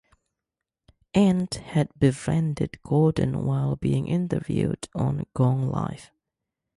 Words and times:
Ant 1.13 1.53
had 1.53 1.89
befriended 1.95 2.81
Gordon 2.81 3.45
while 3.45 3.75
being 3.75 4.07
interviewed 4.07 4.89
on 4.95 5.25
Going 5.35 5.69
Live! 5.69 6.09